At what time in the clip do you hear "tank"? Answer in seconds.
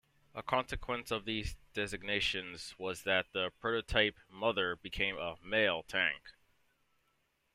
5.83-6.31